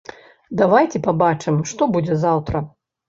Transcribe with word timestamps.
Давайце 0.61 1.01
пабачым, 1.07 1.61
што 1.73 1.89
будзе 1.97 2.17
заўтра. 2.25 2.57